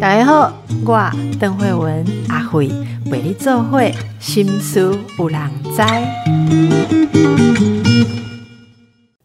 [0.00, 0.52] 大家好，
[0.84, 2.68] 我邓慧文阿慧
[3.10, 5.82] 为你做会心思有人知。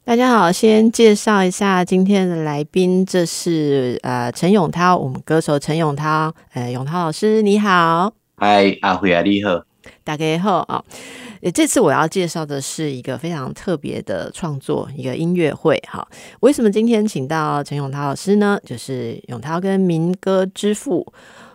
[0.06, 9.62] 大家好，先介绍一下今天的来宾，这是呃陈永涛，我们歌手陈永涛，呃永涛老师你好，嗨阿慧啊你好，
[10.10, 10.84] 大家好啊。
[11.54, 15.80] 这次我要介绍的是一个非常特别的创作，一个音乐会。
[15.88, 16.04] 哈，
[16.40, 18.60] 为什么今天请到陈永涛老师呢？
[18.66, 21.06] 就是永涛跟民歌之父。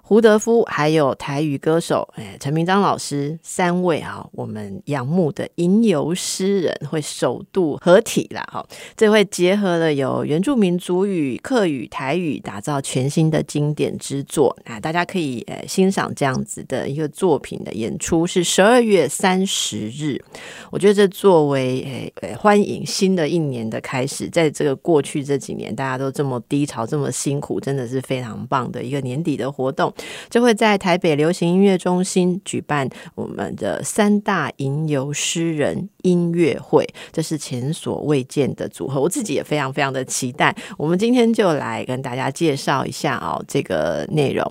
[0.06, 8.62] 胡德夫还有台语歌手哎陈明章老师三位啊，我们仰慕的吟游诗人会首度合体了哈，
[8.94, 14.78] 这会结合了有原住民族语、客语、台语，打造全新的经典之作啊！
[14.78, 20.22] 大家可以呃欣赏这样子的一个作品的演出是十二月三十日，
[20.70, 29.93] 我觉得这作为诶欢迎新的一年的开始，在这个过去这几年大家都这么低潮、这么辛苦，真的是非常棒的一个年底的活动。
[30.30, 40.54] 就会在台北流行音乐中心举办我们的三大吟游诗人音乐会，这是前所未见的组合，我自己也非常非常的期待。
[40.76, 44.44] 我们今天就来跟大家介绍一下哦这个内容。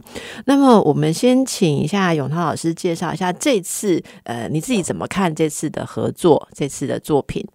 [0.46, 7.46] 那么我们先请一下永涛老师介绍一下这次呃你自己怎么看这次的合作，这次的作品？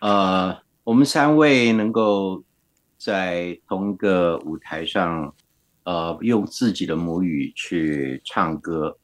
[0.00, 2.42] 呃，我们三位能够
[2.98, 5.32] 在同一个舞台上。
[5.86, 8.98] 呃，用自己的母语去唱歌，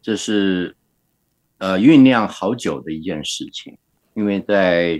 [0.00, 0.74] 这是
[1.58, 3.76] 呃酝酿好久的一件事情。
[4.14, 4.98] 因为在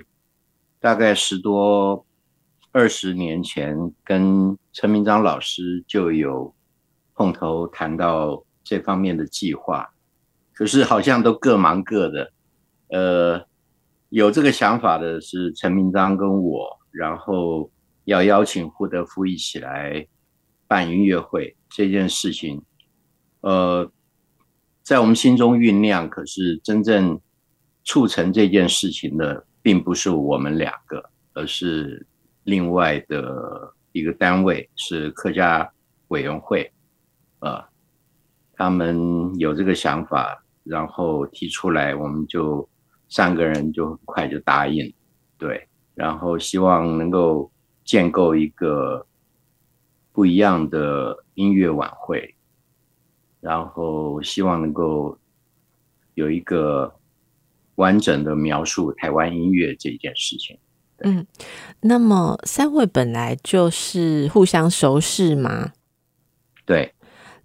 [0.78, 2.04] 大概十多
[2.70, 6.54] 二十年前，跟陈明章老师就有
[7.14, 9.88] 碰头谈到这方面的计划，
[10.52, 12.30] 可是好像都各忙各的。
[12.90, 13.46] 呃，
[14.10, 17.70] 有这个想法的是陈明章跟我，然后
[18.04, 20.06] 要邀请胡德夫一起来。
[20.72, 22.62] 办音乐会这件事情，
[23.42, 23.92] 呃，
[24.82, 26.08] 在我们心中酝酿。
[26.08, 27.20] 可是真正
[27.84, 32.06] 促成这件事情的，并不是我们两个，而是
[32.44, 35.70] 另外的一个单位，是客家
[36.08, 36.72] 委员会。
[37.40, 37.62] 呃，
[38.54, 42.66] 他们有这个想法，然后提出来，我们就
[43.10, 44.90] 三个人就很快就答应。
[45.36, 47.52] 对，然后希望能够
[47.84, 49.06] 建构一个。
[50.12, 52.34] 不一样的音乐晚会，
[53.40, 55.18] 然后希望能够
[56.14, 56.94] 有一个
[57.76, 60.58] 完整的描述台湾音乐这件事情。
[60.98, 61.26] 嗯，
[61.80, 65.72] 那么三位本来就是互相熟识嘛？
[66.64, 66.94] 对，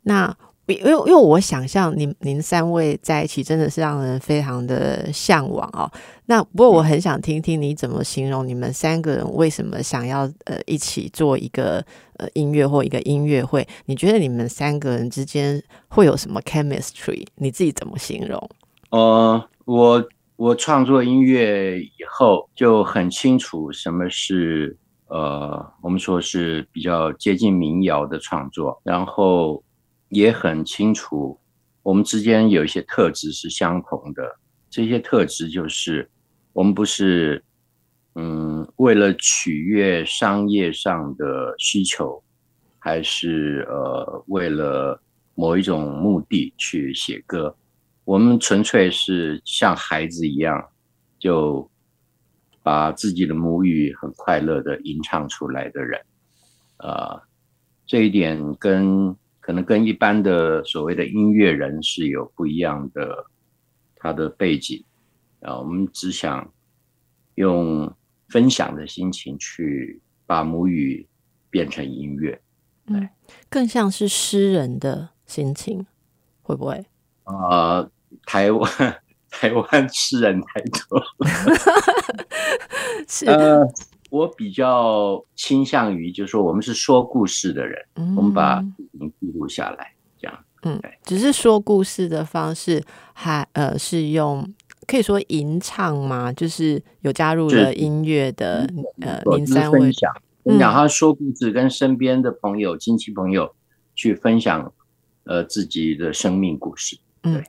[0.04, 0.38] 那。
[0.76, 5.90] 因为因为我想象您您三位在一起真的是让人非常的向往哦。
[6.26, 11.82] 那不过我很想听听你怎么形容你们三个人为什么想要呃一起做一个
[12.18, 13.66] 呃音乐或一个音乐会？
[13.86, 17.26] 你觉得你们三个人之间会有什么 chemistry？
[17.36, 18.50] 你自己怎么形容？
[18.90, 20.04] 呃，我
[20.36, 24.76] 我创作音乐以后就很清楚什么是
[25.08, 29.64] 呃我们说是比较接近民谣的创作，然后。
[30.10, 31.40] 也很清楚，
[31.84, 34.40] 我们之间有一些特质是相同的。
[34.70, 36.10] 这些特质就是，
[36.54, 37.44] 我们不是，
[38.16, 42.24] 嗯，为了取悦商业上的需求，
[42.80, 45.02] 还是呃，为了
[45.36, 47.56] 某一种目的去写歌。
[48.06, 50.66] 我们纯粹是像孩子一样，
[51.20, 51.70] 就
[52.64, 56.02] 把自己的母语很快乐的吟唱出来的人。
[56.78, 57.22] 啊，
[57.86, 59.16] 这一点跟。
[59.48, 63.28] 可能跟一般的所谓的音乐人是有不一样的
[63.96, 64.84] 他的背景
[65.40, 66.52] 啊，我们只想
[67.36, 67.90] 用
[68.28, 71.08] 分享的心情去把母语
[71.50, 72.42] 变成音乐，
[72.86, 73.08] 对，
[73.48, 75.88] 更像是诗人的心情，
[76.42, 76.86] 会不会？
[77.24, 77.90] 啊，
[78.26, 78.70] 台湾
[79.32, 80.60] 台湾诗人太
[80.90, 81.02] 多，
[83.08, 83.26] 是。
[84.10, 87.80] 我比较倾向于，就是说，我们是说故事的人，
[88.16, 90.40] 我们把记录下来，这样。
[90.64, 92.84] 嗯，只是说故事的方式，
[93.14, 94.48] 还呃是用
[94.88, 96.32] 可以说吟唱吗？
[96.32, 98.68] 就是有加入了音乐的
[99.02, 103.54] 呃，您三位分享，分享他说故事，跟身边的朋友、亲戚朋友
[103.94, 104.74] 去分享
[105.26, 106.98] 呃自己的生命故事。
[107.24, 107.44] 嗯。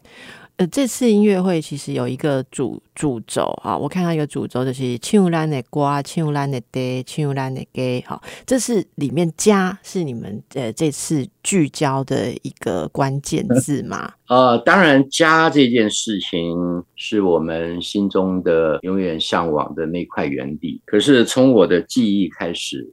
[0.59, 14.13] 呃，这次音乐会其实有一个主主轴啊，我看到一个主轴就是唱咱的歌，唱咱的爹，唱咱的歌，哈，这是里面家是你们呃这次聚焦的一个关键字吗？
[14.27, 20.83] 呃，当然家这件事情是我们心中的永远向往的那块原地。
[20.85, 22.93] 可是从我的记忆开始，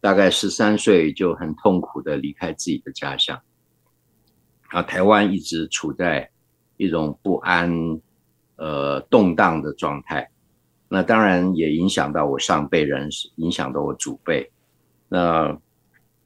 [0.00, 3.38] 大概十三岁就很痛苦的离开自己的家乡，
[4.68, 6.30] 啊，台湾一直处在
[6.78, 7.70] 一种不安、
[8.56, 10.30] 呃动荡的状态。
[10.88, 14.50] 那当然也影响到我上辈人，影响到我祖辈。
[15.10, 15.54] 那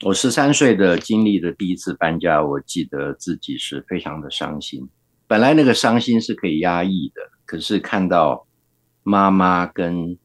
[0.05, 4.89] 我十三岁的经历的第一次搬家，我记得自己是非常的伤心。
[5.27, 8.47] 本来那个伤心是可以压抑的，可是看到
[9.03, 10.19] 妈妈跟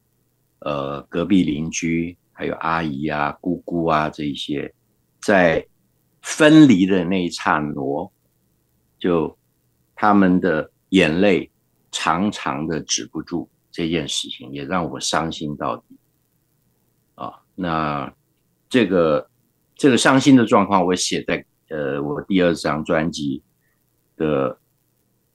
[0.60, 4.74] 呃隔壁邻居，还有阿姨啊、姑姑啊这一些，
[5.22, 5.66] 在
[6.22, 8.12] 分离的那一刹那，
[9.00, 9.37] 就
[9.98, 11.52] 他们的眼泪
[11.92, 13.50] 长长的止不住。
[13.70, 16.00] 这件事情也让我伤心到底
[17.14, 17.42] 啊！
[17.54, 18.12] 那
[18.68, 19.30] 这个
[19.76, 23.44] 这个伤心的状况，我写在呃我第二张专辑
[24.16, 24.58] 的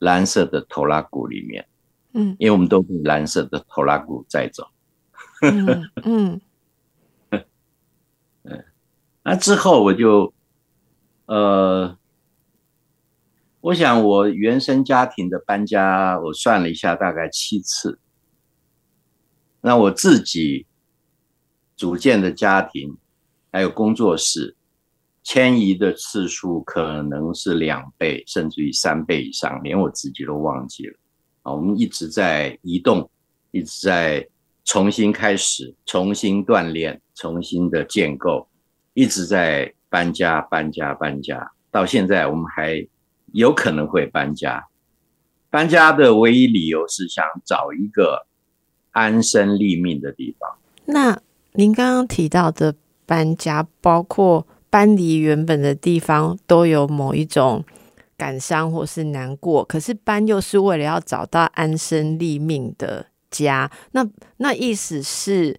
[0.00, 1.68] 蓝色的头拉骨里面。
[2.14, 4.66] 嗯，因为我们都被蓝色的头拉骨载走。
[5.42, 6.40] 嗯嗯
[7.30, 7.44] 嗯，
[9.22, 10.34] 那之后我就
[11.26, 11.96] 呃。
[13.62, 18.00] 我想，我原生家庭的搬家，我算了一下，大概七次。
[19.60, 20.66] 那我自己
[21.76, 22.96] 组建的家庭，
[23.52, 24.56] 还有工作室，
[25.22, 30.98] 迁移的次数可能是两倍，甚至于三倍以上，连我自己都忘记了。
[31.42, 33.08] 啊，我们一直在移动，
[33.52, 34.26] 一直在
[34.64, 38.48] 重新开始、重新锻炼、重新的建构，
[38.92, 41.52] 一直在搬家、搬家、搬家。
[41.70, 42.84] 到现在，我们还
[43.32, 44.68] 有可能会搬家。
[45.50, 48.26] 搬家的唯一理由是想找一个。
[48.94, 50.58] 安身立命的地方。
[50.84, 51.18] 那
[51.52, 52.74] 您刚刚提到的
[53.06, 57.64] 搬家，包括搬离原本的地方，都有某一种
[58.18, 59.64] 感伤或是难过。
[59.64, 63.70] 可是搬又是为了要找到安身立命的家。
[63.92, 64.06] 那
[64.36, 65.58] 那意思是，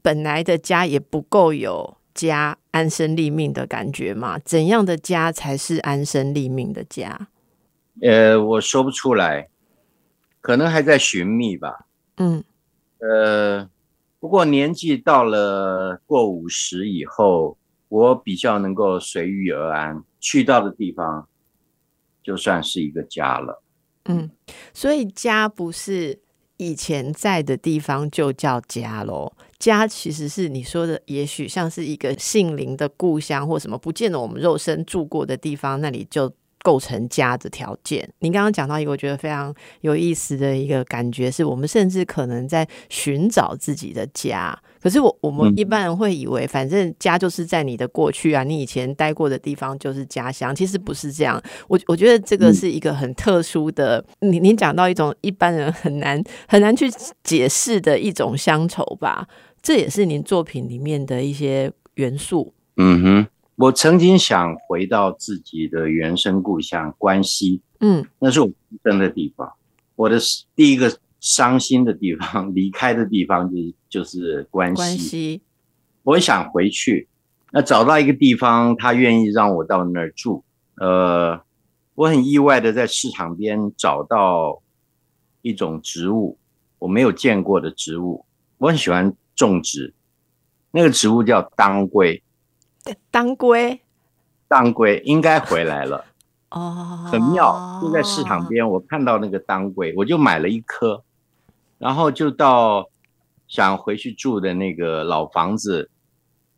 [0.00, 4.38] 本来的家也不够有家安身立命的感觉吗？
[4.44, 7.28] 怎样的家才是安身立命的家？
[8.02, 9.48] 呃，我说不出来，
[10.40, 11.86] 可能还在寻觅吧。
[12.16, 12.42] 嗯。
[12.98, 13.68] 呃，
[14.20, 17.58] 不过年纪到了过五十以后，
[17.88, 21.28] 我比较能够随遇而安，去到的地方
[22.22, 23.62] 就算是一个家了。
[24.04, 24.30] 嗯，
[24.72, 26.20] 所以家不是
[26.56, 36.32] 以前在的地方就叫家喽，家其实是你说的，也许像是一个姓灵的故乡或什么，不见得我们肉身住过的地方，那里就。
[36.64, 44.56] 构成家的条件，您刚刚讲到一个我觉得非常有意思的一个感觉，是我们甚至可能在寻找自己的家。
[44.80, 50.54] 可是我我们一般人会以为，反正家就是在你的过去啊，你以前待过的地方就是家乡。
[50.54, 51.42] 其实不是这样。
[51.66, 56.88] 我我觉得这个是一个很特殊的，您您讲到一种一般人很难很难去
[57.24, 59.26] 解释的一种乡愁吧。
[59.62, 62.52] 这也是您作品里面的一些元素。
[62.76, 63.26] 嗯哼。
[63.56, 69.52] 我曾经想回到自己的原生故乡关西，嗯，那是我出生的地方，
[69.94, 70.18] 我的
[70.56, 75.42] 第一个伤心的地方，离开的地方就是就是关西。
[76.02, 77.06] 我想回去，
[77.52, 80.42] 那找到一个地方，他愿意让我到那儿住。
[80.78, 81.40] 呃，
[81.94, 84.60] 我很意外的在市场边找到
[85.42, 86.38] 一种植物，
[86.80, 88.24] 我没有见过的植物，
[88.58, 89.94] 我很喜欢种植，
[90.70, 92.22] 那个植物叫当归。
[93.10, 93.80] 当归，
[94.48, 96.04] 当归应该回来了
[96.50, 101.04] 哦，很妙，就在市场边，我看到那个当归，我就买了一颗，
[101.78, 102.90] 然后就到
[103.46, 105.90] 想回去住的那个老房子，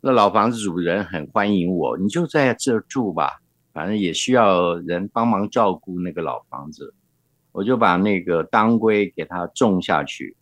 [0.00, 3.40] 那老房子主人很欢迎我，你就在这住吧，
[3.74, 6.94] 反正也需要人帮忙照顾那个老房子，
[7.52, 10.36] 我就把那个当归给它种下去，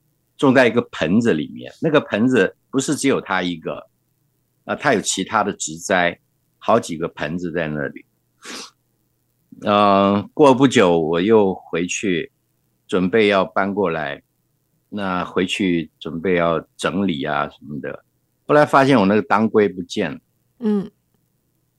[0.46, 3.88] 种在一个盆子里面，那个盆子不是只有它一个。
[4.64, 6.20] 啊，他有其他的植栽，
[6.56, 8.04] 好几个盆子在那里。
[9.62, 12.30] 嗯，过不久我又回去，
[12.86, 14.22] 准备要搬过来。
[14.88, 18.04] 那回去准备要整理啊什么的，
[18.46, 20.20] 后来发现我那个当归不见了。
[20.60, 20.88] 嗯，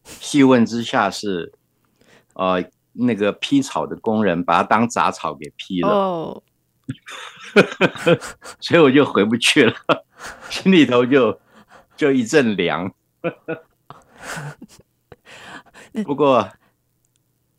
[0.04, 1.54] 细问之下是，
[2.34, 5.88] 呃，那个劈草的工人把它当杂草给劈了。
[5.88, 6.44] 哦，
[8.60, 9.74] 所以我就回不去了，
[10.50, 11.40] 心里头就。
[11.96, 12.92] 就一阵凉，
[16.04, 16.50] 不过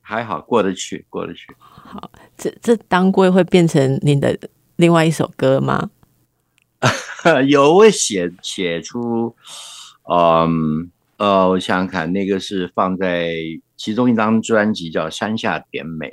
[0.01, 1.55] 还好过得去，过得去。
[1.61, 4.37] 好，这这当归会变成您的
[4.75, 5.89] 另外一首歌吗？
[7.47, 9.37] 有，我写写出，
[10.13, 13.37] 嗯呃，我想想看，那个是放在
[13.77, 16.09] 其中一张专辑叫《山下甜美》，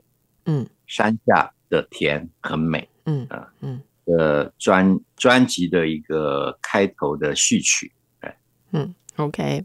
[0.46, 7.92] 嗯，山下的甜很美，嗯啊嗯的专专辑的一个开头的序曲。
[8.74, 9.64] 嗯，OK，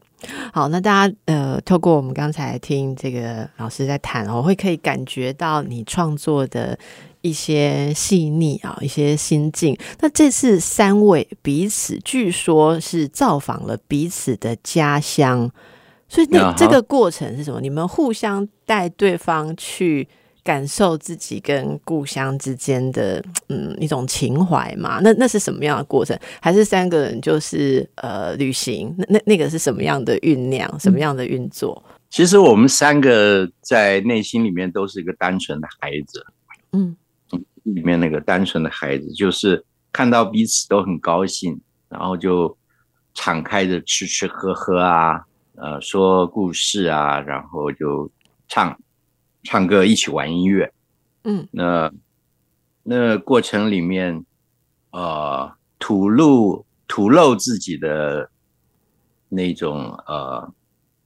[0.53, 6.77] 好，那大家呃，透过我们刚才听这个老师在谈哦，会可以感觉到你创作的
[7.21, 9.79] 一些细腻啊，一些心境。
[10.01, 15.49] 那这次三位彼此据说是造访了彼此的家乡，
[16.09, 17.61] 所以那这个过程是什么？
[17.61, 20.09] 你们互相带对方去。
[20.47, 25.01] 感受自己跟故乡之间的嗯一种情怀嘛？
[25.03, 26.17] 那那是什么样的过程？
[26.41, 28.95] 还是三个人就是呃旅行？
[28.97, 30.79] 那那那个是什么样的酝酿？
[30.79, 31.83] 什么样的运作？
[32.11, 36.25] 其实我们三个在内心里面都是一个单纯的孩子，
[36.71, 36.97] 嗯，
[37.65, 42.57] 里面那个单纯的孩子，就是看到彼此都很高兴，然后就
[43.15, 45.21] 敞开着吃吃喝喝啊，
[45.57, 48.09] 呃，说故事啊，然后就
[48.47, 48.79] 唱。
[49.47, 50.73] 唱歌一起玩音乐，
[51.23, 51.93] 嗯，那
[52.83, 54.27] 那过程里面，
[54.91, 58.29] 呃，吐露吐露自己的
[59.29, 60.53] 那种呃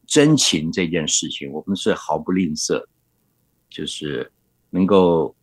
[0.06, 2.84] 真情这件事情，我们是毫不吝啬，
[3.68, 4.32] 就是
[4.70, 5.34] 能够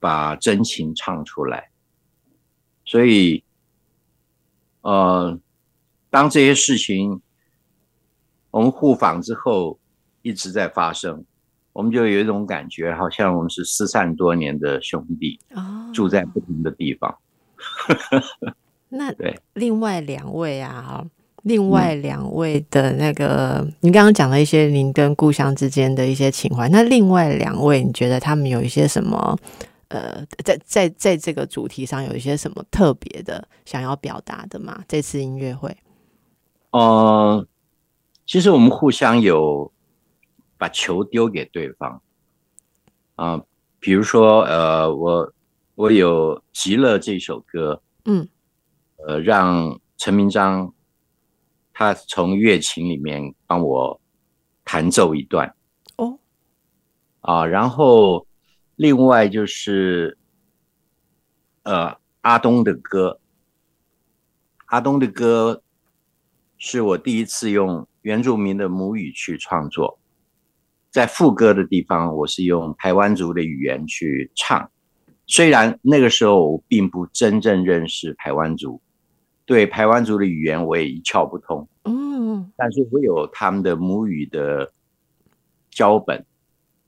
[0.00, 1.70] 把真情唱出来。
[2.84, 3.44] 所以，
[4.80, 5.38] 呃，
[6.10, 7.22] 当这些事情
[8.50, 9.78] 我们互访之后，
[10.22, 11.24] 一直在发生。
[11.72, 15.40] 我们就有一种感觉，好像我们是失散多年的兄弟，
[15.94, 17.16] 住在不同的地方。
[18.90, 21.02] 那 对另外两位啊，
[21.44, 26.68] 另外两位的那个，您刚刚讲了一些您跟故乡之间的一些情怀。
[26.68, 29.38] 那另外两位，你觉得他们有一些什么？
[29.88, 34.82] 呃，在在在这个主题上有一些什么特别的想要表达的吗？
[34.86, 35.74] 这次音乐会？
[36.72, 37.46] 呃，
[38.26, 39.72] 其实我们互相有。
[40.62, 42.00] 把球丢给对方，
[43.16, 43.42] 啊，
[43.80, 45.34] 比如说，呃，我
[45.74, 48.28] 我有《极乐》这首歌，嗯，
[48.98, 50.72] 呃，让陈明章
[51.72, 54.00] 他从乐琴里面帮我
[54.64, 55.52] 弹奏一段，
[55.96, 56.20] 哦，
[57.22, 58.28] 啊，然后
[58.76, 60.16] 另外就是，
[61.64, 63.18] 呃，阿东的歌，
[64.66, 65.60] 阿东的歌
[66.56, 69.98] 是我第一次用原住民的母语去创作。
[70.92, 74.70] 在副歌的地方，我是用台湾族的语言去唱。
[75.26, 78.78] 虽然那个时候我并不真正认识台湾族，
[79.46, 81.66] 对台湾族的语言我也一窍不通。
[81.84, 84.70] 嗯，但是我有他们的母语的
[85.70, 86.22] 教本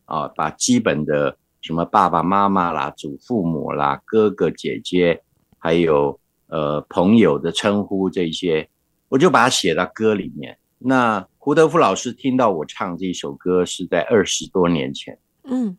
[0.05, 5.23] 啊，把基本的什么爸爸妈妈啦、祖父母啦、哥哥姐姐，
[5.59, 8.69] 还有呃朋友的称呼这些，
[9.09, 10.59] 我就把它写到歌里面。
[10.87, 15.79] 那胡德夫老师听到我唱这一首歌是在二十多年前，嗯，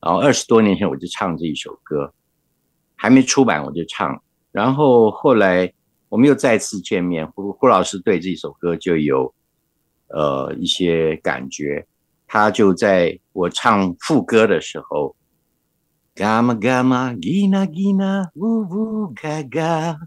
[0.00, 2.12] 然后二十多年前我就唱这一首歌，
[2.94, 5.72] 还没出版我就唱，然后后来
[6.10, 9.32] 我们又再次见面，胡胡老师对这首歌就有
[10.08, 11.86] 呃一些感觉，
[12.26, 15.16] 他就在我唱副歌的时候，
[16.14, 19.98] 嘎嘛嘎嘛吉那吉那呜呜嘎嘎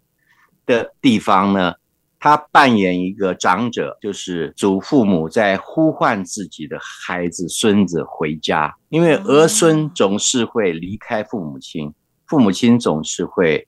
[0.68, 1.81] 的地方呢。
[2.24, 11.92] 他扮演一个长者，就是祖父母在呼唤自己的孩子、孙子回家，因为儿孙总是会离开父母亲，
[12.28, 13.68] 父母亲总是会，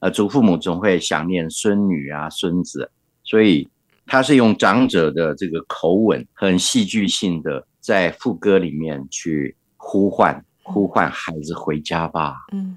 [0.00, 2.90] 呃，祖父母总会想念孙女啊、孙子，
[3.22, 3.66] 所以
[4.04, 12.36] 他是用长者的这个口吻，很戏剧性的在副歌里面去呼唤、呼唤孩子回家吧。
[12.52, 12.76] 嗯，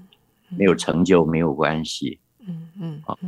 [0.56, 2.18] 没有成就没有关系。
[2.46, 3.18] 嗯嗯，好。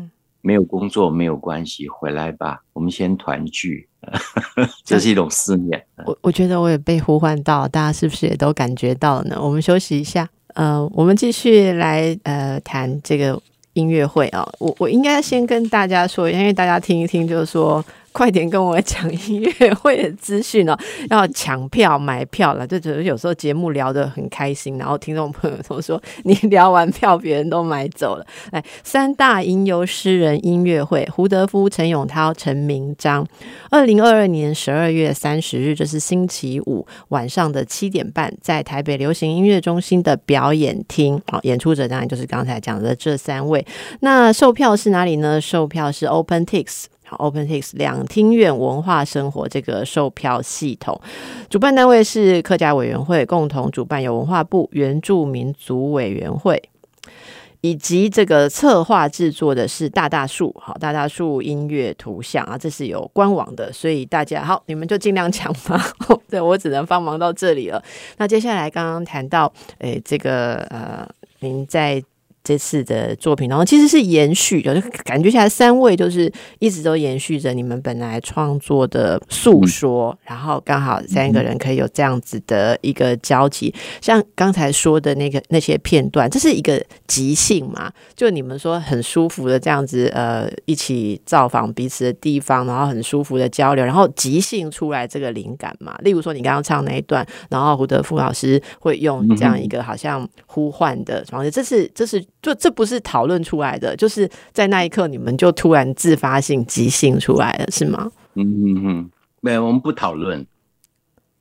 [0.41, 3.89] 没有工作没有关系，回来吧，我们先团聚，
[4.85, 5.85] 这是一种思念。
[6.07, 9.39] 我我觉得我也被呼唤到，大家是不是也都感觉到呢？
[9.41, 13.41] 我们休息一下，呃，我们继续来呃谈这个
[13.75, 14.49] 音乐会啊。
[14.59, 17.85] 我我应该先跟大家说，因为大家听一听，就是说。
[18.13, 20.77] 快点跟我讲音乐会的资讯哦，
[21.11, 22.67] 要抢票买票了。
[22.67, 28.27] 就觉得有时候节目聊得很开心，然后听众朋友都说你聊完票，别人都买走了。
[28.51, 33.27] 来，三大吟游诗人音乐会，胡德夫、陈永涛、陈明章，
[33.71, 41.21] 二零二二年十二月三十日，这是星期五晚上的七点半，在台北流行音乐中心的表演厅。
[41.31, 43.65] 好，演出者当然就是刚才讲的这三位。
[44.01, 45.41] 那售票是哪里呢？
[45.41, 46.87] 售票是 OpenTix。
[47.19, 51.01] OpenTix 两厅院文化生活这个售票系统，
[51.49, 56.63] 主办单位是客家委员会，共同主办有文化部原住民族委员会，
[57.61, 65.81] 以及这个策划制作的是大大树，好大大树音乐图像啊，这是有官网的，所以大家好，你们就尽量抢吧。
[66.29, 67.83] 对我只能帮忙到这里了。
[68.19, 71.09] 那接下来刚刚谈到，诶，这个呃，
[71.41, 72.03] 您在。
[72.51, 74.73] 这次的作品，然后其实是延续，就
[75.05, 76.29] 感觉起来三位就是
[76.59, 83.73] 一直都延续着你们本来创作的诉说，然后刚好三个人可以有这样子的一个交集。
[84.01, 87.89] 像刚才说的那个那些片段，这是一个即兴嘛？
[88.17, 95.97] 就你们说很舒服的这样子，呃，一起造访彼此的地方，然后很舒服的交流，然后即兴出来这个灵感嘛？
[96.03, 108.11] 例如说你刚刚唱那一段，然后胡德夫老师会用这样一个好像呼唤的方式，这是这是就这不是讨论出来的，就是在那一刻你们就突然自发性即兴出来了，是吗？
[108.35, 110.47] 嗯嗯嗯，没有，我们不讨论，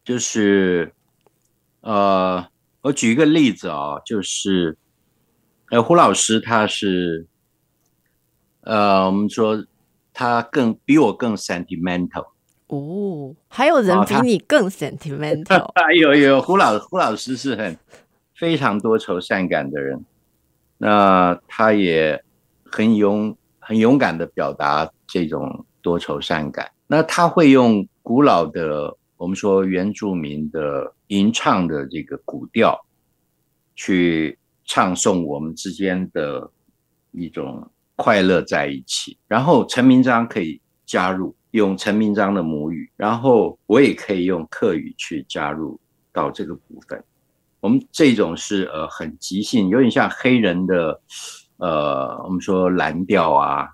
[0.04, 0.92] 就是
[1.82, 2.46] 呃，
[2.82, 4.78] 我举一个例子啊，就是
[5.70, 7.28] 呃，胡老师他是
[8.62, 9.66] 呃，我们说
[10.14, 12.28] 他更比我更 sentimental。
[12.68, 15.72] 哦，还有人比你更 sentimental？
[16.00, 17.78] 有有，胡老胡老师是很
[18.36, 20.04] 非常多愁善感的人，
[20.80, 22.20] 那他也
[22.64, 26.72] 很勇很勇敢的表达这种多愁善感。
[26.88, 32.84] 那他会用古老的我们说原住民的吟唱的这个古调，
[33.76, 36.50] 去唱诵我们之间的
[37.12, 39.16] 一种快乐在一起。
[39.28, 41.36] 然后陈明章可以加入。
[41.52, 45.80] 用陈明章的母语，然后我也可以用客语去加入
[46.14, 47.04] 到这个部分。
[47.60, 51.02] 我们这种是呃很即兴，有点像黑人的
[51.58, 53.70] 呃我们说蓝调啊，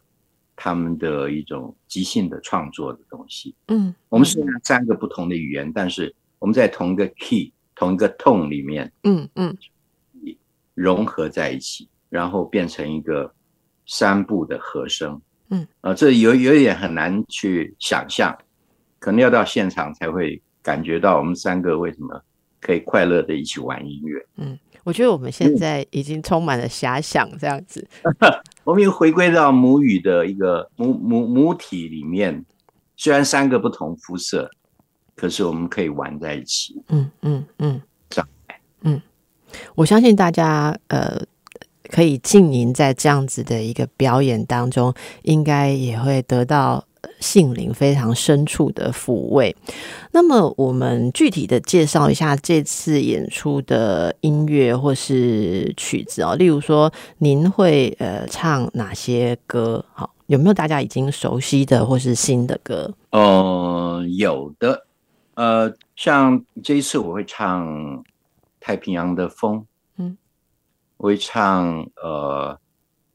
[0.56, 3.54] 他们的一种即兴的创作的东西。
[3.68, 9.56] 嗯，我们虽然三个不同的语言，但是我们在同一个 key、同一个 tone 里面，嗯嗯，
[10.74, 13.34] 融合在一起，然后变成一个
[13.86, 15.22] 三部的和声。
[15.50, 18.36] 嗯，啊，这有有一点很难去想象，
[18.98, 22.20] 可能要到现场才会感觉到我们三个为什么
[22.66, 24.26] 可以快乐的一起玩音乐。
[24.38, 27.88] 嗯，我觉得我们现在已经充满了遐想，这样子。
[28.66, 32.44] 我们又回归到母语的一个母母母体里面，
[32.98, 34.50] 虽然三个不同肤色，
[35.16, 36.82] 可是我们可以玩在一起。
[36.88, 38.28] 嗯嗯嗯，这样。
[38.82, 39.00] 嗯，
[39.76, 41.22] 我相信大家呃。
[41.92, 46.84] 可以浸淫在这样子的一个表演当中，应该也会得到
[47.20, 49.56] 心灵非常深处的抚慰。
[50.12, 56.36] 那么，我们具体的介绍一下这次演出的音乐或是曲子哦。
[56.36, 59.84] 例如说，您会呃唱哪些歌？
[59.94, 62.94] 好，有没有大家已经熟悉的或是新的歌？
[63.12, 64.86] 呃，有的。
[65.36, 67.68] 呃，像这一次我会唱
[68.60, 69.60] 《太平洋的风》。
[69.98, 70.18] 嗯，
[70.98, 72.58] 我会唱呃，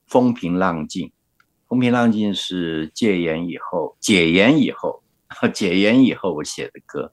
[0.06, 1.10] 风平浪静，
[1.70, 5.00] 风平浪静是戒严以后解严以后
[5.54, 7.12] 解严以后我写的歌，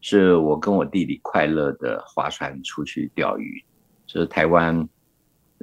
[0.00, 3.64] 是我跟我弟弟快乐的划船出去钓鱼，
[4.06, 4.88] 是台湾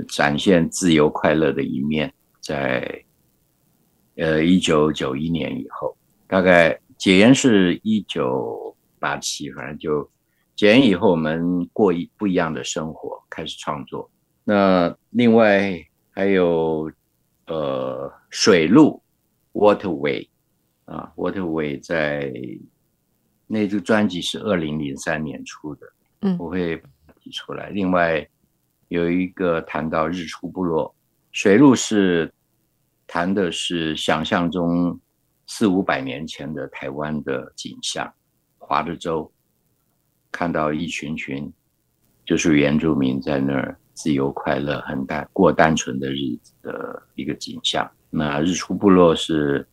[0.09, 2.13] 展现自由快乐的一面。
[2.41, 3.05] 在
[4.17, 5.95] 呃一九九一年以后，
[6.27, 10.11] 大概解严是一九八七，反正就
[10.57, 14.11] 解严以后，我们过一不一样的生活，开始创作。
[14.43, 16.91] 那另外还有
[17.47, 18.99] 呃水路
[19.51, 20.27] Waterway
[20.85, 22.33] 啊 Waterway 在
[23.45, 26.81] 那支专辑是二零零三年出的，嗯，我会
[27.21, 27.69] 提出来。
[27.69, 28.27] 另外
[28.87, 30.95] 有一个谈到日出部落，
[31.31, 32.33] 水路是
[33.05, 34.99] 谈的是想象中
[35.45, 38.11] 四五百年前的台湾的景象，
[38.57, 39.31] 划着舟
[40.31, 41.53] 看到一群群
[42.25, 43.77] 就是原住民在那儿。
[43.95, 47.87] 自由快乐、很单过单纯的日子的一个景象。
[48.15, 49.67] 那日出部落是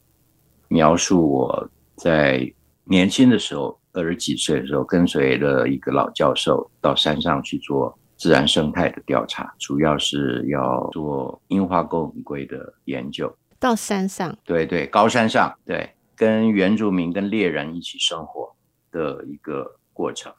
[0.69, 2.51] 描述我在
[2.85, 13.31] 年轻的时候，二十几岁的时候，跟随了一个老教授到山上去做自然生态的调查，主要是要做樱花钩吻龟的研究。
[13.59, 14.35] 到山上？
[14.43, 18.51] 对对，高山上，对，跟原住民、跟猎人一起生活
[18.91, 20.33] 的一个过程，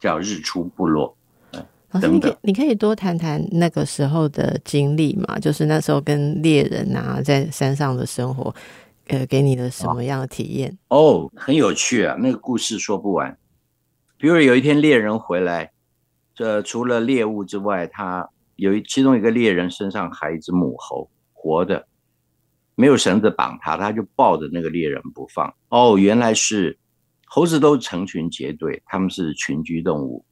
[0.00, 1.14] 叫日出部落。
[1.92, 5.38] 老师，你可你可以多谈谈那个时候的经历嘛？
[5.38, 8.54] 就是那时候跟猎人啊，在山上的生活，
[9.08, 10.76] 呃，给你的什么样的体验？
[10.88, 13.36] 哦，很有趣啊，那个故事说不完。
[14.16, 15.72] 比如有一天猎人回来，
[16.34, 21.86] 这除了猎物之外，他有一其中一个猎人身上还一只母猴，活的，
[22.74, 25.52] 没有绳子绑它，他就抱着那个猎人不放。
[25.68, 26.78] 哦，原来是
[27.26, 30.24] 猴子都成群结队，他们是群居动物。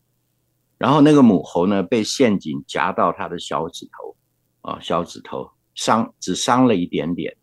[0.81, 4.17] 然后那个母猴呢，被陷阱夹到它的小指头，
[4.63, 7.37] 啊，小指头伤，只伤了一点点，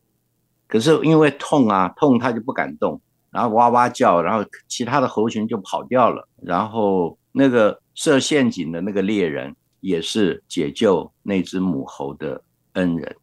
[0.68, 12.42] 可是因为痛啊，痛它就不敢动，然后哇哇叫，然后其他的猴群就跑掉了，然后那个设陷阱的那个猎人也是解救那只母猴的
[12.74, 13.16] 恩人。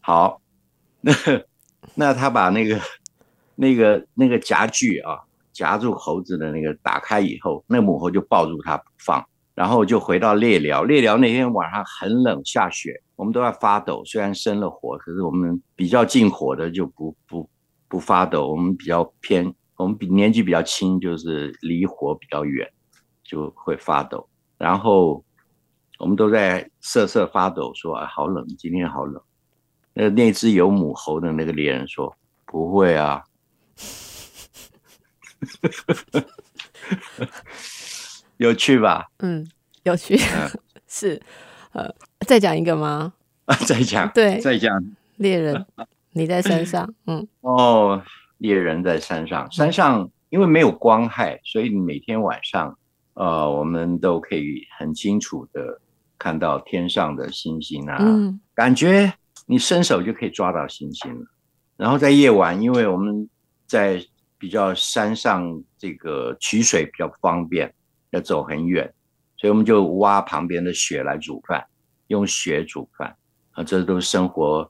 [0.00, 0.40] 好，
[1.00, 1.12] 那
[1.96, 2.80] 那他把那个
[3.56, 5.18] 那个那个夹具啊，
[5.52, 9.26] 夹住猴子的那个打开以后，那母猴就抱住他不放，
[9.56, 10.84] 然后就回到猎寮。
[10.84, 14.04] 猎寮那天晚上很冷，下雪，我们都在发抖。
[14.04, 17.48] 虽然生了火，可是我们比较近火的就不不
[17.88, 18.48] 不发抖。
[18.48, 22.70] 我们比较偏，我们比年纪比较轻，就是离火比较远，
[23.24, 24.28] 就会发抖。
[24.58, 25.24] 然后
[25.98, 29.20] 我们都在瑟瑟发抖，说：“啊，好冷，今天好冷。”
[29.94, 32.14] 那那只有母猴的那个猎人说
[32.44, 33.24] ：“不会啊，
[38.38, 39.06] 有趣吧？
[39.18, 39.46] 嗯，
[39.84, 40.16] 有趣，
[40.86, 41.20] 是，
[41.72, 41.94] 呃，
[42.26, 43.12] 再讲一个吗？
[43.46, 44.78] 啊， 再讲，对，再讲
[45.16, 45.64] 猎人，
[46.12, 48.02] 你在山上， 嗯，哦，
[48.38, 52.78] 猎人在山上，山上因为没有光害，所以每天晚上，
[53.14, 55.80] 呃，我们都可以很清楚的
[56.18, 59.12] 看到天上的星星啊，嗯感觉。
[59.48, 61.24] 你伸手就可以抓到星星了。
[61.76, 63.28] 然后在夜晚，因为我们
[63.64, 64.04] 在
[64.38, 67.72] 比较山上，这个取水比较方便，
[68.16, 68.90] 要走很远，
[69.36, 71.64] 所以我们就挖旁边的雪来煮饭，
[72.06, 73.14] 用雪煮饭
[73.52, 74.68] 啊，这都是生活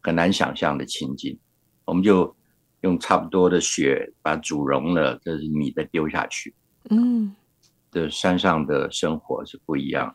[0.00, 1.38] 很难想象的情景。
[1.84, 2.34] 我们就
[2.80, 6.52] 用差不多的雪把煮融了，这是米再丢下去。
[6.90, 7.32] 嗯，
[7.90, 10.14] 这山上的生活是不一样。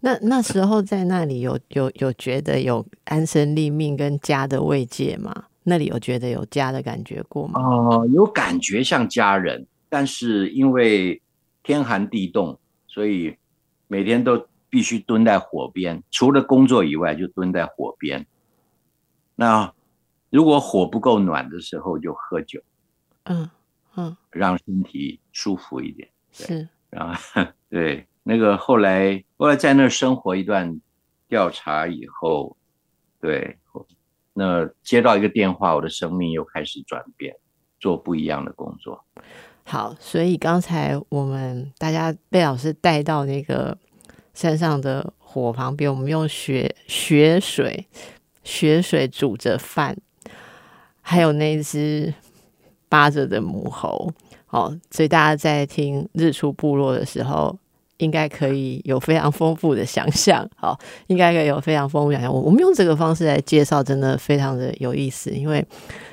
[0.00, 5.46] 那那时候在那里有有有觉得有安身立命跟家的慰藉吗？
[5.64, 7.60] 那里有觉得有家的感觉过吗？
[7.60, 11.20] 哦，有感觉像家人，但是因为
[11.64, 13.36] 天寒地冻，所以
[13.88, 18.24] 每天都必须蹲在火边，除了工作以外就蹲在火边。
[19.34, 19.74] 那
[20.30, 22.60] 如果火不够暖的时候，就喝酒，
[23.24, 23.50] 嗯
[23.96, 26.08] 嗯，让身体舒服一点。
[26.30, 28.06] 是，然后 对。
[28.26, 30.80] 那个后来，后来在那生活一段
[31.28, 32.56] 调查以后，
[33.20, 33.58] 对，
[34.32, 37.36] 那接到一个电话，我的生命又开始转变，
[37.78, 39.04] 做不一样的工作。
[39.64, 43.76] 好，所以刚才我们大家被老师带到那个
[44.32, 47.86] 山上的火旁边，我们用雪雪水
[48.44, 49.96] 雪水煮着饭，
[51.00, 52.12] 还有那只
[52.88, 54.12] 扒着的母猴。
[54.50, 57.58] 哦，所以大家在听日出部落的时候。
[57.98, 60.76] 应该可以有非常丰富的想象，好，
[61.06, 62.32] 应该可以有非常丰富想象。
[62.32, 65.30] 我我们用这个方式来介绍，真的非常的有意思。
[65.30, 65.64] 因为，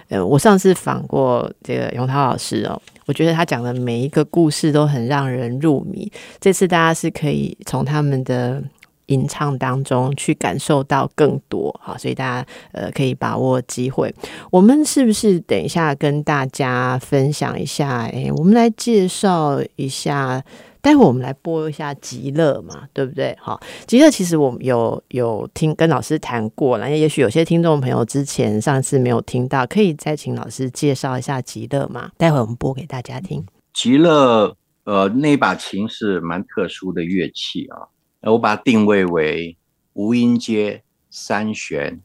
[0.09, 6.11] 呃，我上次访过这个永涛老师哦，我觉得他讲的每一个故事都很让人入迷。
[6.39, 8.63] 这次大家是可以从他们的
[9.07, 14.13] 吟唱当中去感受到更多，好，所以大家呃可以把握机会。
[14.51, 18.07] 我们是不是等一下跟大家分享一下？
[18.13, 20.43] 哎，我们来介绍一下。
[20.81, 23.37] 待会我们来播一下极乐嘛，对不对？
[23.39, 32.11] 好，极乐其实我们有有听跟老师谈过了，也许有些听众朋友之前上次没有听到，可以再请老师介绍一下极乐嘛。
[32.17, 33.45] 待会我们播给大家听。
[33.73, 37.87] 极乐，呃，那把琴是蛮特殊的乐器啊，
[38.31, 39.55] 我把它定位为
[39.93, 42.01] 无音阶三弦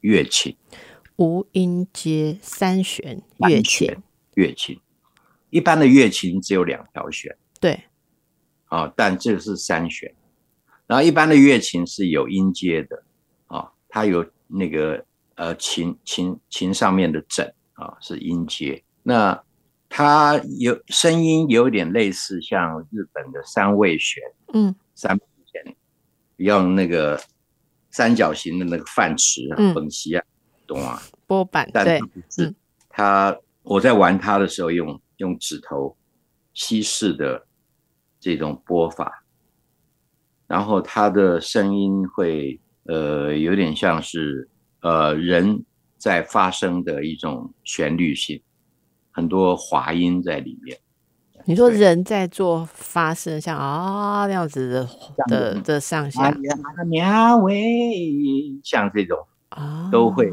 [0.00, 0.56] 乐器。
[1.16, 3.96] 无音阶三弦乐器，
[4.34, 4.80] 乐器，
[5.50, 7.36] 一般的乐琴只有两条弦。
[7.60, 7.78] 对。
[8.74, 10.12] 啊，但这个是三弦，
[10.88, 13.04] 然后一般的乐琴是有音阶的，
[13.46, 15.04] 啊，它有那个
[15.36, 19.40] 呃琴琴琴上面的枕啊是音阶，那
[19.88, 24.20] 它有声音有点类似像日本的三味弦，
[24.52, 25.76] 嗯，三味弦，
[26.38, 27.20] 用那个
[27.92, 30.24] 三角形的那个饭匙啊，本席啊，
[30.66, 31.00] 懂啊？
[31.28, 32.52] 拨板，对，是
[32.88, 35.96] 它我在玩它的时候用用指头
[36.52, 37.46] 稀释的。
[38.24, 39.22] 这种播法，
[40.46, 44.48] 然后他的声音会呃有点像是
[44.80, 45.62] 呃人
[45.98, 48.40] 在发声的一种旋律性，
[49.10, 50.78] 很多滑音在里面。
[51.44, 54.88] 你说人在做发声，像啊那样子的
[55.26, 56.34] 的的上下，
[58.62, 59.18] 像这种
[59.50, 60.32] 啊都会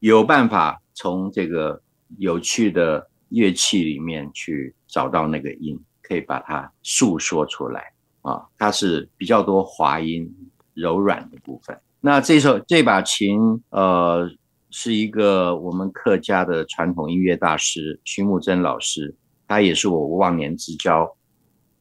[0.00, 1.80] 有办法从这个
[2.18, 5.80] 有趣的乐器里面去找到那个音。
[6.10, 7.92] 可以把它诉说出来
[8.22, 10.28] 啊，它是比较多滑音、
[10.74, 11.80] 柔软的部分。
[12.00, 13.38] 那这首这把琴，
[13.70, 14.28] 呃，
[14.70, 19.14] 是一个我们客家的传统音乐大师徐木真老师，
[19.46, 21.08] 他也是我忘年之交。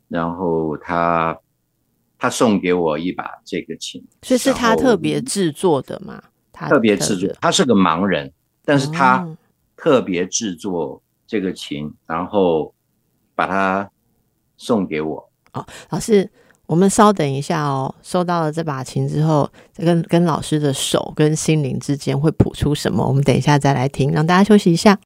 [0.08, 1.36] 然后他
[2.20, 6.24] 他送给我一把这个琴，所以是他特别制作的嘛？
[6.52, 8.32] 他特别制作，他是个盲人，
[8.64, 9.28] 但是他
[9.76, 12.76] 特别制作这个琴，然后
[13.34, 13.90] 把它。
[14.60, 16.30] 送给我哦，老师，
[16.68, 23.08] 我们稍等一下哦，收到了这把琴之后，跟跟老师的手跟心灵之间会谱出什么？
[23.08, 25.00] 我们等一下再来听，让大家休息一下。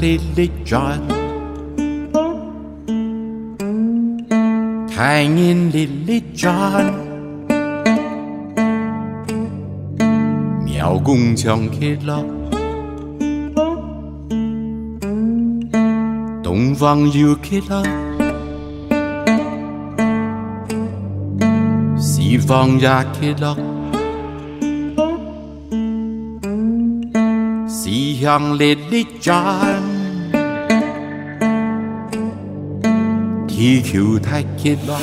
[0.00, 1.00] 里里转，
[4.88, 5.32] 太阳
[5.72, 6.84] 里里转，
[10.64, 12.22] 庙公唱起落，
[16.42, 17.82] 东方又起落，
[21.96, 23.73] 西方也起落。
[28.24, 29.34] 西向里里转。
[33.46, 34.98] 地球太极落，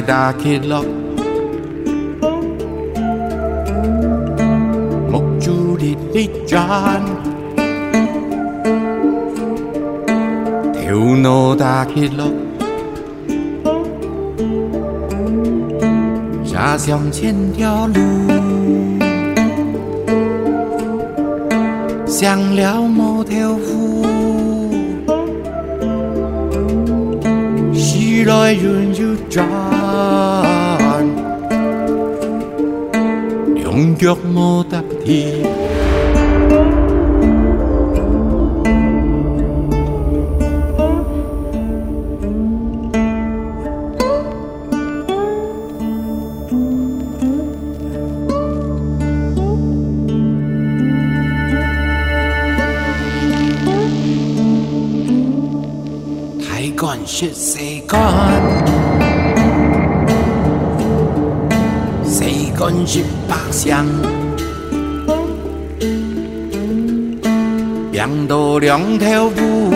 [0.00, 0.84] 大起落，
[5.10, 7.00] 木珠里里转，
[10.74, 12.26] 头脑大起落，
[16.44, 18.00] 家乡千条路，
[22.06, 23.85] 想了某条路。
[28.26, 29.46] 来人就转，
[33.54, 35.44] 两脚冇踏地。
[57.08, 57.98] 说世间，
[62.04, 63.86] 世间是百相，
[67.92, 69.70] 变到两条路，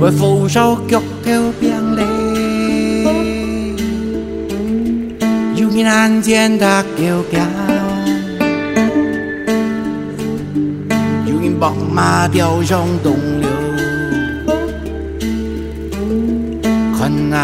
[0.00, 2.02] 为扶手脚条变嘞，
[5.56, 7.38] 有人看见他叫叫，
[11.26, 12.62] 有人帮马吊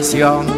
[0.00, 0.51] 着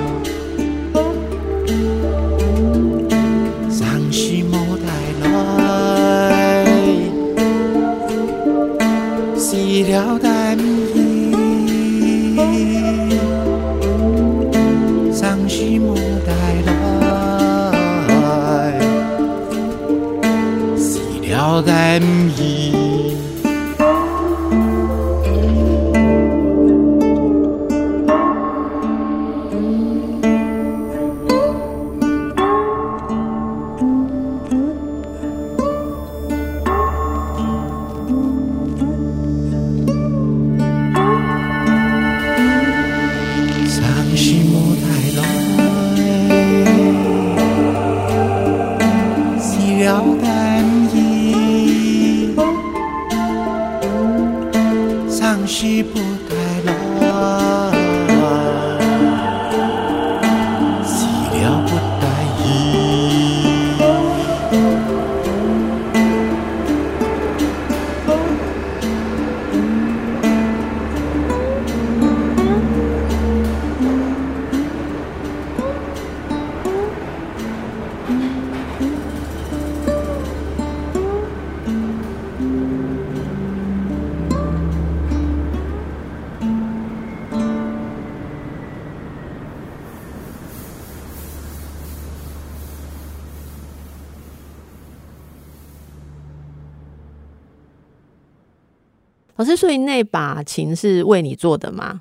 [99.44, 102.00] 老师，所以那把琴是为你做的吗？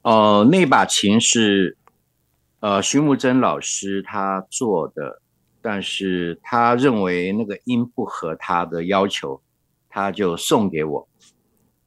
[0.00, 1.76] 哦，那把琴是
[2.60, 5.20] 呃徐木真老师他做的，
[5.60, 9.42] 但是他认为那个音不合他的要求，
[9.90, 11.06] 他就送给我。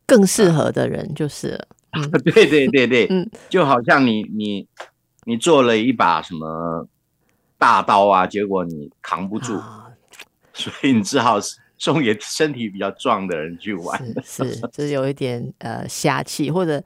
[0.05, 1.67] 更适合的人就是。
[1.93, 4.67] 嗯对对对对，嗯就好像你你
[5.23, 6.87] 你做了一把什么
[7.57, 9.87] 大刀啊，结果你扛不住，啊
[10.53, 11.39] 所以你只好
[11.77, 13.97] 送给身体比较壮的人去玩。
[14.23, 16.83] 是是，就是有一点呃侠气，或者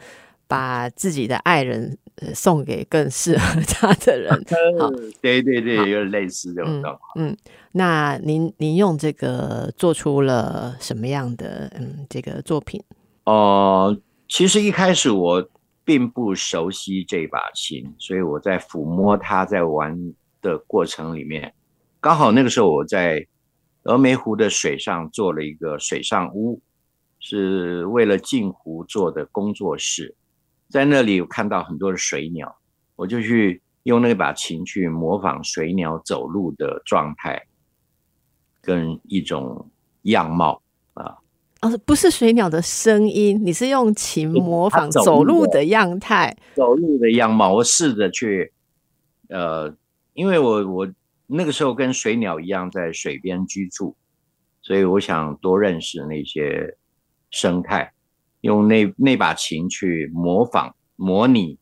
[0.48, 4.32] 把自己的爱人、呃、送给更适合他的人。
[4.80, 4.90] 好
[5.22, 7.26] 对对对，有点类似这种嗯状况。
[7.26, 7.38] 嗯，
[7.72, 12.84] 那您您用这个做出了什么样的嗯这个作品？
[13.24, 15.48] 哦、其实一开始我
[15.86, 19.98] 并不熟悉这把琴，所以我在抚摸它，在玩
[20.42, 21.54] 的过程里面，
[22.00, 23.26] 刚好那个时候我在
[23.84, 26.62] 峨眉湖的水上做了一个水上屋，
[27.20, 30.16] 是为了镜湖做的工作室，
[30.70, 32.58] 在那里我看到很多的水鸟，
[32.96, 37.48] 我就去用那把琴去模仿水鸟走路的状态，
[38.62, 39.70] 跟一种
[40.04, 40.62] 样貌
[40.94, 41.18] 啊。
[41.62, 46.36] 哦，不是水鸟的声音，你是用琴模仿走路的样态。
[46.56, 48.52] 走路的样貌，我试着去，
[49.30, 49.76] 呃，
[50.14, 50.88] 因为我我
[51.34, 53.96] 那个时候跟水鸟一样在水边居住，
[54.62, 56.78] 所以我想多认识那些
[57.30, 57.94] 生态，
[58.42, 61.58] 用那那把琴去模仿模拟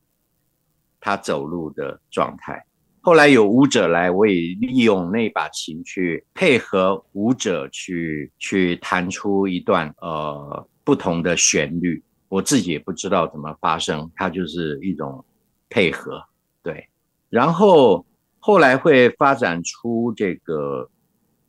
[0.99, 2.65] 它走路的状态。
[3.01, 12.03] 后来有舞者来，我也利用那把琴去配合舞者去去弹出一段呃不同的旋律。
[12.27, 15.23] 我自己也不知道怎么发生，它就是一种
[15.69, 16.23] 配合，
[16.61, 16.87] 对。
[17.29, 18.05] 然后
[18.39, 20.89] 后来会发展出这个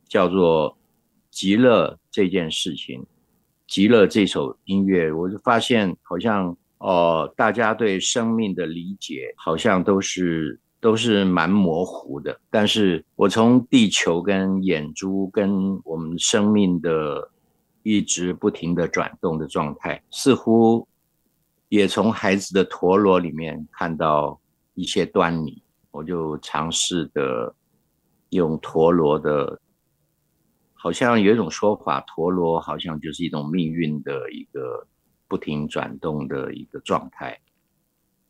[0.09, 0.77] 叫做
[1.31, 3.07] 极乐这件事情，
[3.67, 12.41] 极乐这首音乐，我就发现好像呃，大家对生命的理解好像都是都是蛮模糊的。
[12.51, 17.31] 但是我从地球跟眼珠跟我们生命的
[17.83, 20.89] 一直不停的转动的状态，似乎
[21.69, 24.41] 也从孩子的陀螺里面看到
[24.75, 25.63] 一些端倪。
[25.91, 27.55] 我就尝试的
[28.31, 29.61] 用陀螺的，
[30.73, 34.87] 好像有一种说法，陀螺好像就是一种命运的一个
[35.27, 37.39] 不停转动的一个状态。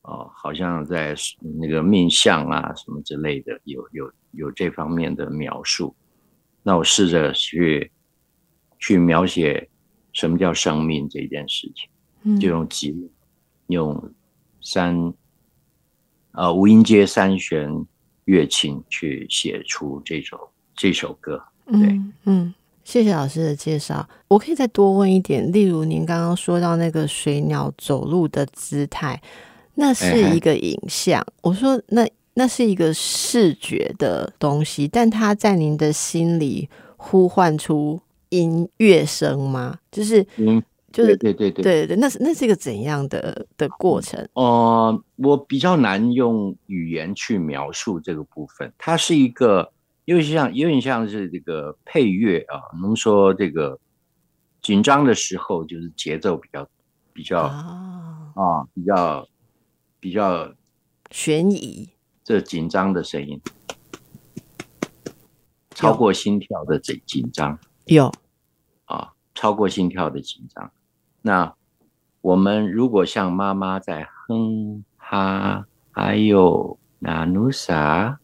[0.02, 1.14] 哦，好像在
[1.60, 5.94] 那个命相啊什么之类的，有有有这方面的描述。
[6.62, 7.92] 那我试着去
[8.78, 9.68] 去描写
[10.12, 11.90] 什么叫生命这件事情，
[12.22, 13.10] 嗯就用几
[13.66, 14.12] 用
[14.62, 15.12] 三
[16.32, 17.68] 呃无音阶三弦
[18.24, 21.42] 乐琴去写出这首这首歌。
[21.66, 24.08] 嗯嗯，谢谢老师的介绍。
[24.28, 29.20] 我可以再多问一点，例如您刚刚说到那个水鸟走路的姿态，
[29.74, 31.24] 那是一个影像。
[31.42, 39.78] 我说那那是一个视觉的东西，但它在您的心里呼唤出音乐声吗？
[39.90, 41.62] 就是嗯，就是对对对对。
[41.62, 44.28] 对对，那是那是一个怎样的的过程？
[44.34, 48.72] 呃，我比较难用语言去描述这个部分。
[48.76, 49.72] 它是一个，
[50.04, 52.60] 有点像，有点像是这个配乐啊。
[52.72, 53.78] 我们说这个
[54.60, 56.68] 紧张的时候，就是节奏比较
[57.12, 59.28] 比较啊，啊，比较
[60.00, 60.52] 比较
[61.10, 61.88] 悬疑
[62.24, 63.40] 这紧张的声音，
[65.70, 67.58] 超过心跳的这紧张。
[67.86, 68.12] 有
[68.84, 70.70] 啊，超过心跳的紧张。
[71.22, 71.54] 那
[72.20, 78.18] 我们如果像妈妈在哼哈，还有那努萨，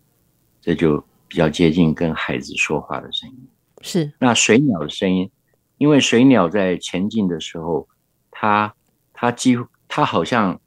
[0.61, 3.49] 这就比较接近跟孩子说话的声音。
[3.83, 5.31] 是那水鸟的声音，
[5.79, 7.89] 因为水鸟在前进的时候，
[8.31, 8.75] 它
[9.13, 10.61] 它几乎它好像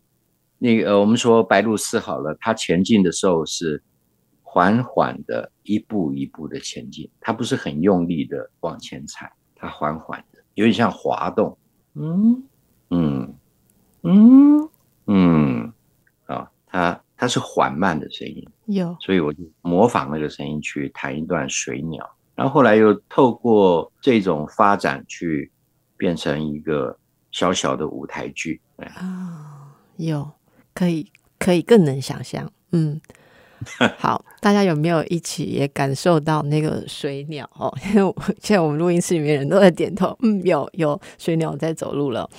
[0.58, 3.84] 那个呃，我们说白鹭鸶好了，它前进的时候是
[4.42, 11.56] 缓缓的一步一步的前进，它不是很用力的往前踩，它缓缓的，有点像滑动。
[11.96, 12.44] 嗯。
[12.90, 13.36] 嗯。
[14.04, 14.70] 嗯。
[15.08, 15.74] 嗯，
[16.28, 18.48] 啊，它它是缓慢的声音。
[18.68, 18.96] 有。
[19.00, 25.52] 所以我就模仿那个声音去弹一段水鸟，然后后来又透过这种发展去
[25.98, 26.98] 变成一个
[27.32, 28.62] 小小的舞台剧。
[28.78, 30.32] 对啊，有
[30.74, 33.02] 可以可以更能想象，嗯，
[33.98, 37.74] 好，大家有没有一起也感受到那个水鸟哦？
[37.90, 42.30] 因为我现在我们录音室里面人都在点头，嗯，有有水鸟在走路了。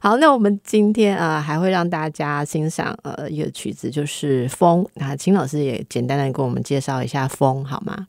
[0.00, 8.06] 好，那我们今天啊、呃还会让大家欣赏呃一个曲子，就是《风》啊，秦老师也简单的跟我们介绍一下《风》好吗？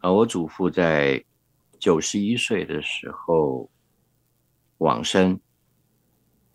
[0.00, 1.22] 啊，我祖父在
[1.78, 3.68] 九十一岁的时候
[4.78, 5.38] 往生，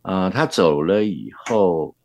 [0.01, 1.95] 呃，他走了以后，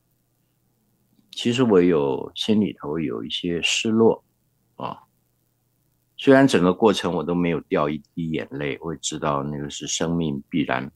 [1.38, 4.24] 其实我有心里头有一些失落
[4.74, 5.04] 啊。
[6.16, 10.90] 虽然整个过程我都没有掉一滴眼泪，我也知道那个是生命必然，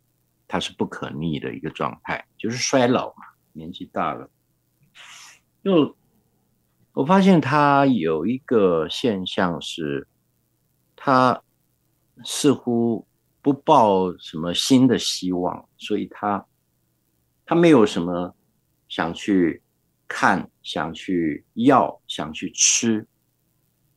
[0.49, 3.23] 它是不可逆的一个状态，就是衰老嘛，
[3.53, 4.29] 年纪大了。
[5.63, 5.97] 就
[6.93, 10.09] 我发现他有一个现象是，
[10.97, 11.41] 他
[12.25, 13.07] 似乎
[13.41, 16.45] 不抱什么新的希望，所以他
[17.47, 18.35] 他没有什么
[18.89, 19.63] 想去
[20.13, 23.07] 看、想去要、想去吃。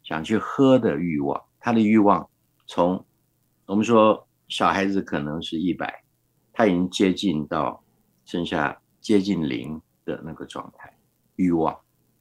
[0.08, 2.30] 想去喝的欲望，他的欲望
[2.68, 3.04] 从
[3.66, 6.04] 我们说小孩子可能是一百，
[6.54, 7.84] 他已经接近到
[8.24, 10.96] 剩下接近零的那个状态，
[11.38, 11.74] 欲望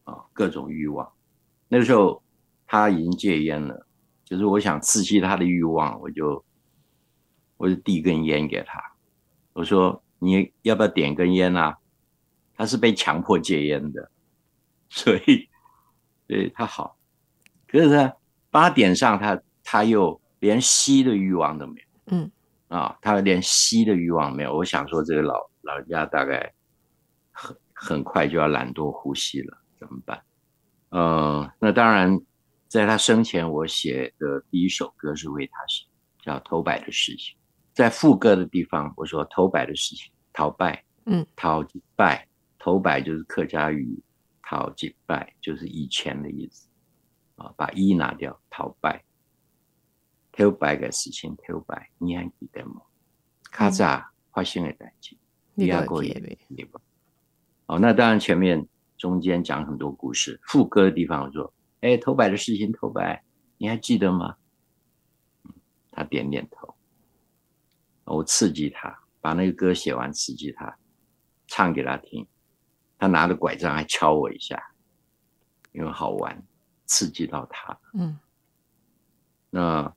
[0.05, 1.07] 啊，各种欲望。
[1.69, 2.23] 那个时候
[2.67, 3.87] 他已经戒烟了，
[4.25, 6.43] 就是我想刺激他的欲望，我就
[7.59, 8.81] 我就递根烟给他，
[9.53, 11.77] 我说你要不要点根烟啊？
[12.57, 14.11] 他是被强迫戒烟的，
[14.89, 15.49] 所以
[16.27, 16.97] 对他好。
[17.67, 18.13] 可是呢
[18.51, 22.31] 八点上，他他又连吸的欲望都没有，嗯，
[22.69, 24.57] 啊，他连吸的欲望没有。
[24.57, 26.53] 我想说，这个老老人家大概
[27.33, 30.23] 很很快就要懒惰呼吸了，怎么办？
[30.91, 32.21] 呃，那当然，
[32.69, 35.85] 在他生前，我写的第一首歌是为他写，
[36.23, 37.35] 叫《偷摆的事情》。
[37.73, 41.65] 在副歌的地方，我说“偷摆的事情”，逃拜，嗯，头
[41.97, 42.29] 拜，
[42.65, 44.03] 头摆就是客家语，
[44.43, 46.67] 讨祭拜就是以前的意思。
[47.37, 49.05] 啊，把一拿掉，讨拜。
[50.33, 52.81] 头白的事情，头白，你还记得吗？
[53.51, 55.15] 卡扎发生的代志，
[55.53, 56.81] 你阿过也对吧？
[57.67, 61.53] 哦，那当然，前面中间讲很多故事，副歌的地方说，
[61.83, 63.23] 哎，偷白的事情，头白，
[63.59, 64.37] 你还记得吗？
[65.93, 66.75] 他点点头，
[68.05, 70.79] 我刺激他，把那个歌写完，刺激他，
[71.47, 72.27] 唱给他听，
[73.05, 74.63] 他拿着拐杖还敲我一下，
[75.73, 76.43] 因为好玩。
[76.87, 78.19] 刺激到他，嗯，
[79.49, 79.97] 那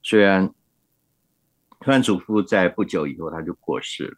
[0.00, 0.54] 虽然
[1.80, 4.16] 突然祖父在不久以后他就过世了，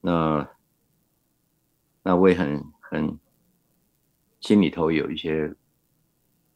[0.00, 0.50] 那
[2.02, 3.18] 那我也很很
[4.40, 5.54] 心里头有一些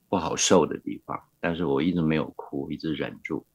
[0.08, 3.46] 不好受的地方，但是我一直没有哭，一直忍住。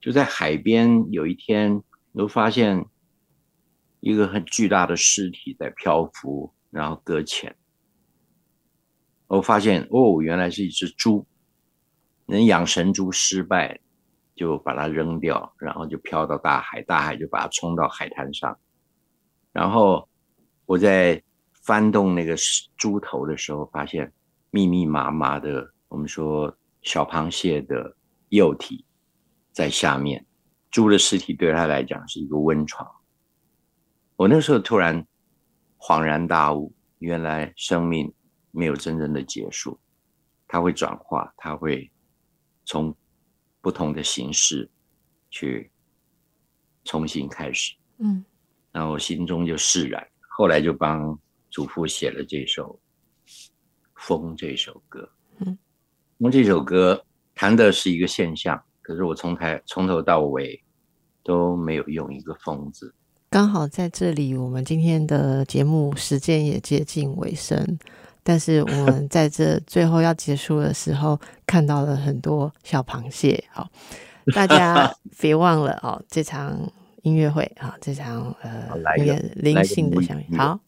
[0.00, 1.82] 就在海边有一天，
[2.12, 2.86] 我发现
[4.04, 7.56] 一个很巨大的尸体在漂浮，然后搁浅。
[9.28, 11.26] 我发现哦，原来是一只猪。
[12.26, 13.80] 人养神猪失败，
[14.34, 18.54] 就把它扔掉，然后就飘到大海，大海就把它冲到海滩上。
[19.52, 20.06] 然后
[20.66, 21.22] 我在
[21.54, 22.36] 翻动那个
[22.76, 24.12] 猪头的时候，发现
[24.50, 27.96] 密密麻麻的，我们说小螃蟹的
[28.28, 28.84] 幼体
[29.50, 30.26] 在下面。
[30.70, 32.86] 猪的尸体对他来讲是一个温床。
[34.16, 35.06] 我那时候突然
[35.78, 38.12] 恍然大悟，原来生命。
[38.56, 39.76] 没有真正的结束，
[40.46, 41.90] 它会转化，它会
[42.64, 42.96] 从
[43.60, 44.70] 不同的形式
[45.28, 45.72] 去
[46.84, 47.74] 重新开始。
[47.98, 48.24] 嗯，
[48.70, 51.18] 然后我心中就释然，后来就帮
[51.50, 52.78] 祖父写了这首
[53.96, 55.10] 《风》这首歌。
[55.38, 55.58] 嗯，
[56.16, 57.04] 那这首歌
[57.34, 60.62] 谈的是一个现象，可是我从台从头到尾
[61.24, 62.94] 都没有用一个“风”字。
[63.34, 67.76] 刚好在这里，我们今天的节目时间也接近尾声。
[68.22, 73.42] 但是我们在这最后要结束的时候，看到了很多小螃蟹。
[73.50, 73.68] 好，
[74.32, 76.56] 大家别忘了哦，这场
[77.02, 78.68] 音乐会啊，这场呃
[78.98, 80.36] 有点灵性的相遇。
[80.36, 80.60] 好，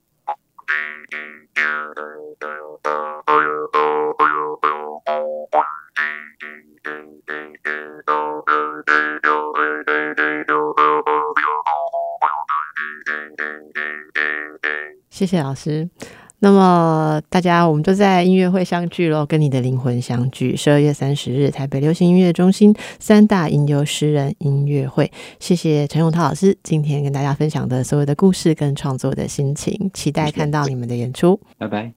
[15.17, 15.89] 谢谢老师。
[16.41, 20.55] 那么大家，我们就在音乐会相聚喽，跟你的灵魂相聚。
[20.55, 25.11] 十二月三十日，台北流行音乐中心三大吟游诗人音乐会。
[25.41, 31.41] 谢谢陈永涛老师今天跟大家分享的所有的故事跟创作的心情，期待看到你们的演出。
[31.57, 31.95] 拜拜。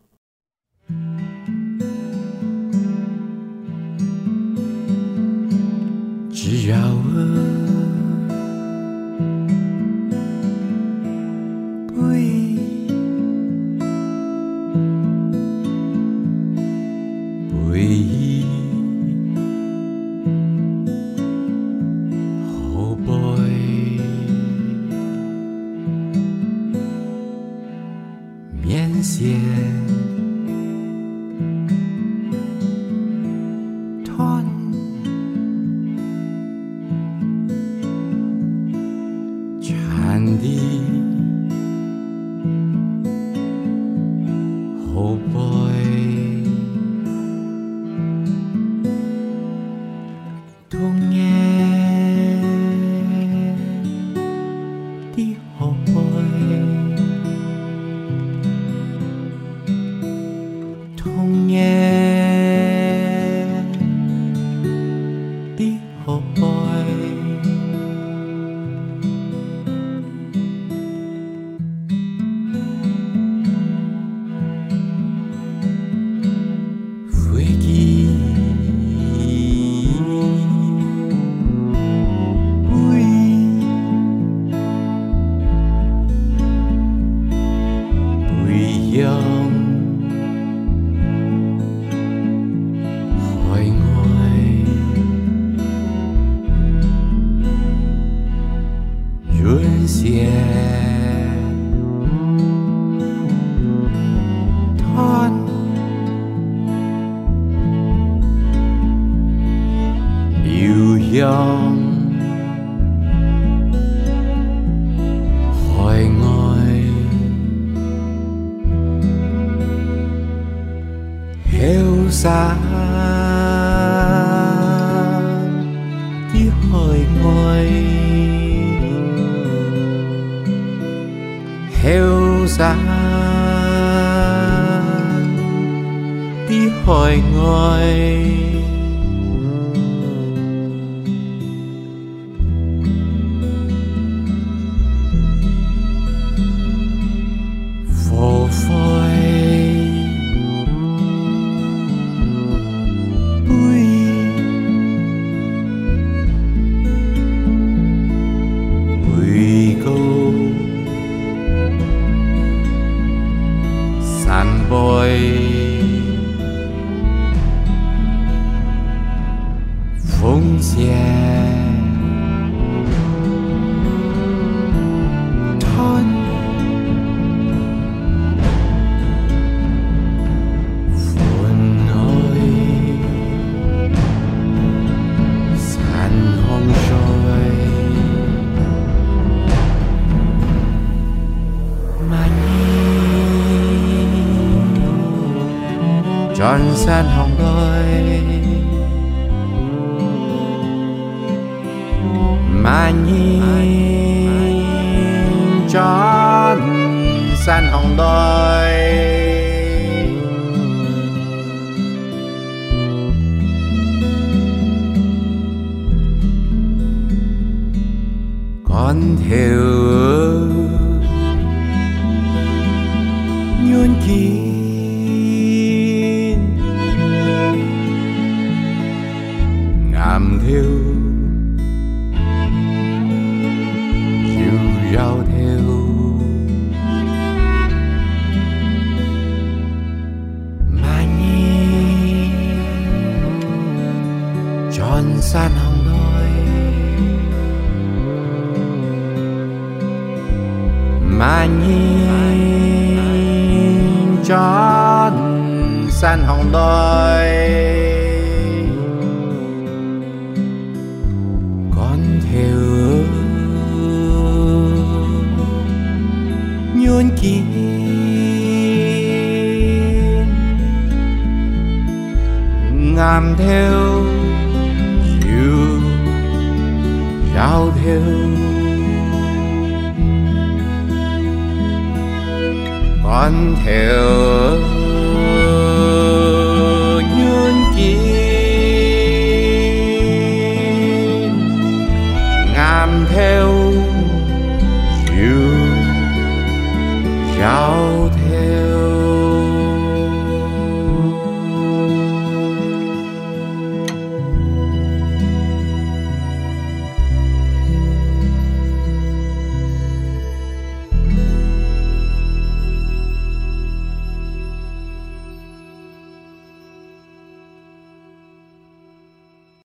[6.31, 6.77] 只要
[66.09, 66.43] oh, oh.
[66.43, 66.48] oh.